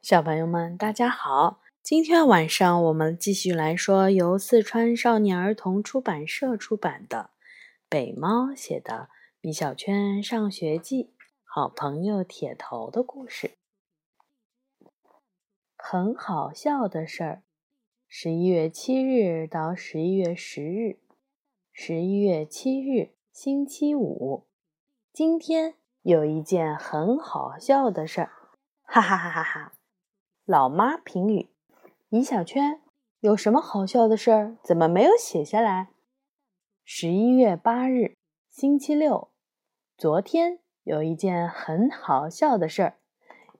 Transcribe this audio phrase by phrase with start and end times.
[0.00, 1.60] 小朋友们，大家好！
[1.82, 7.30] 今天晚上我们继续来说由四川少年儿童出版社出版的
[7.88, 8.92] 北猫写的
[9.40, 11.04] 《米小圈上学记》
[11.42, 13.58] 好朋友铁头的故事。
[15.76, 17.42] 很好笑的事儿。
[18.06, 21.00] 十一月七日到十一月十日，
[21.72, 24.46] 十一月七日，星期五。
[25.12, 28.30] 今天有一件很好笑的事儿，
[28.84, 29.72] 哈哈哈哈哈！
[30.48, 31.50] 老妈评语：
[32.08, 32.80] 米小圈
[33.20, 34.56] 有什么好笑的事儿？
[34.64, 35.90] 怎么没有写下来？
[36.86, 38.16] 十一月八日，
[38.48, 39.28] 星期六。
[39.98, 42.98] 昨天有一件很好笑的事儿，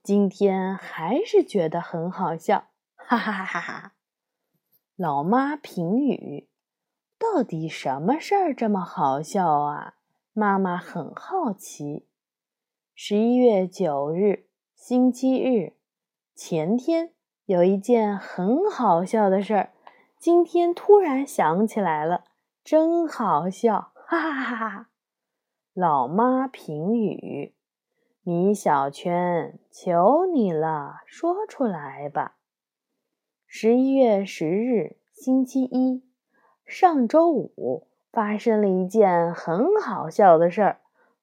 [0.02, 3.92] 今天还是觉得很好笑，哈哈哈哈哈！
[4.96, 6.48] 老妈评语：
[7.18, 9.96] 到底什么事儿这么好笑啊？
[10.32, 12.08] 妈妈很好奇。
[12.94, 15.74] 十一月九日，星期日。
[16.40, 17.10] 前天
[17.46, 19.72] 有一件很好笑的事儿，
[20.20, 22.22] 今天突然想起来了，
[22.62, 24.88] 真好笑，哈哈哈哈！
[25.74, 27.56] 老妈评语：
[28.22, 32.36] 米小圈，求你了，说出来吧。
[33.44, 36.04] 十一月十日，星期一，
[36.64, 40.80] 上周五发生了一件很好笑的事儿，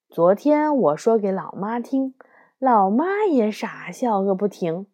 [0.10, 2.14] 昨天我说给老妈听，
[2.60, 4.88] 老妈也傻笑个不停。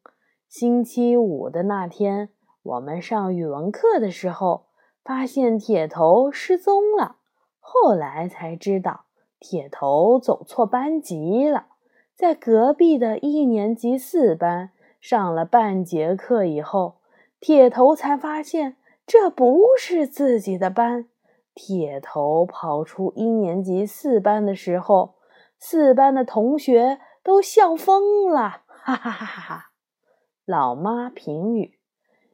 [0.52, 2.28] 星期五的那天，
[2.62, 4.66] 我们上语文课的时候，
[5.02, 7.16] 发现铁头失踪了。
[7.62, 9.06] 后来才知道，
[9.40, 11.68] 铁头走错班级了，
[12.14, 16.96] 在隔壁的一年级四班上了半节课以后，
[17.40, 18.76] 铁头才发现
[19.08, 21.08] 这不是自己的班。
[21.56, 25.16] 铁头跑出一年级四班的时候，
[25.58, 29.71] 四班的同学都笑疯了，哈哈哈哈哈！
[30.52, 31.80] 老妈评语：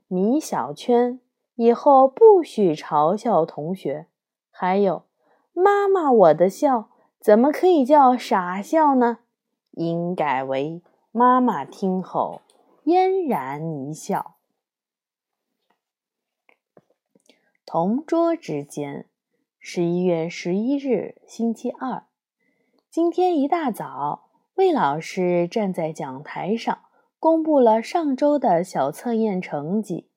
[0.08, 1.20] 米小圈
[1.54, 4.08] 以后不许嘲笑同学。
[4.50, 5.06] 还有，
[5.54, 6.90] 妈妈，我的笑
[7.20, 9.20] 怎么可以叫傻笑呢？
[9.70, 12.42] 应改为妈妈听后
[12.86, 14.38] 嫣然一笑。
[17.68, 19.06] 同桌之间，
[19.60, 22.08] 十一月十一日，星期二。
[22.90, 26.80] 今天一大早，魏老师站在讲台上。
[27.28, 30.08] 公布了上周的小测验成绩，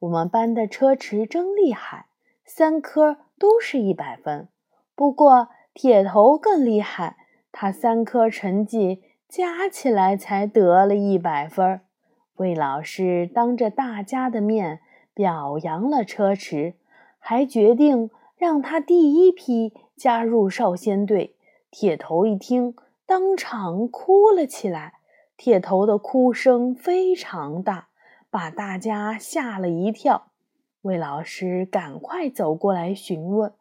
[0.00, 2.08] 我们班的车迟真厉害，
[2.44, 4.48] 三科都是一百分。
[4.94, 7.16] 不过铁头更厉害，
[7.50, 11.80] 他三科成绩加起来才得了一百分。
[12.34, 14.80] 魏老师当着大家的面
[15.14, 16.74] 表扬了车迟，
[17.18, 21.34] 还决定让他第一批加入少先队。
[21.70, 22.76] 铁头一听，
[23.06, 24.97] 当场哭了起来。
[25.38, 27.90] 铁头的哭声非常大，
[28.28, 30.32] 把大家吓了一跳。
[30.82, 33.52] 魏老师赶快走过来询问，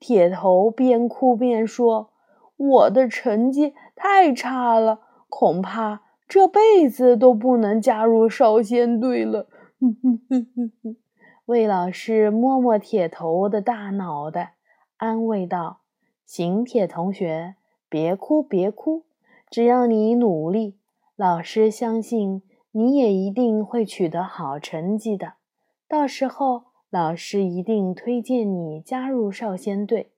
[0.00, 2.10] 铁头边哭边说
[2.58, 9.46] ：“我的成绩太差了，恐怕这辈子都不能加入少先队了。
[11.46, 14.54] ”魏老师摸摸铁头的大脑袋，
[14.96, 15.82] 安慰道
[16.26, 17.54] ：“行，铁同学，
[17.88, 19.04] 别哭，别哭，
[19.48, 20.78] 只要你努力。”
[21.16, 25.34] 老师相信你也一定会取得好成绩的，
[25.86, 30.12] 到时候老师一定推荐你加入少先队。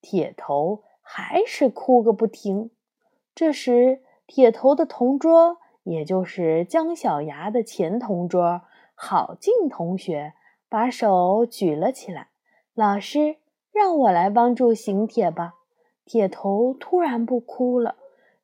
[0.00, 2.70] 铁头还是哭个不停。
[3.34, 8.62] 这时，铁头的同桌，也就是姜小牙的前同桌
[8.96, 10.34] 郝静同学，
[10.68, 12.28] 把手举了起来
[12.74, 13.36] ：“老师，
[13.72, 15.54] 让我来帮助邢铁吧。”
[16.04, 17.94] 铁头突然不哭了。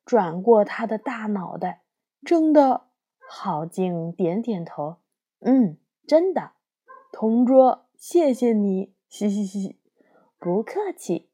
[0.05, 1.81] 转过他的大脑袋，
[2.23, 2.83] 真的。
[3.27, 4.97] 郝静点点头，
[5.39, 6.51] 嗯，真的。
[7.11, 9.79] 同桌，谢谢你，嘻嘻嘻，
[10.37, 11.29] 不客气。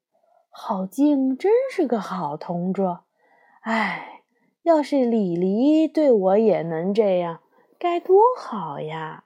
[0.50, 3.04] 郝静真是个好同桌。
[3.62, 4.24] 哎，
[4.64, 7.42] 要是李黎对我也能这样，
[7.78, 9.26] 该多好呀！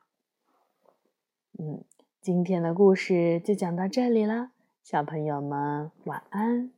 [1.59, 1.83] 嗯，
[2.19, 4.49] 今天的故事就讲到这里了，
[4.81, 6.71] 小朋友们晚安。